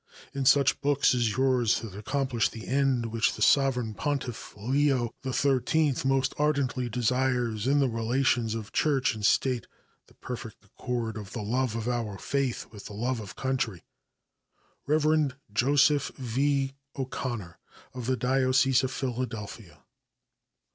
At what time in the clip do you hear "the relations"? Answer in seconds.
7.79-8.55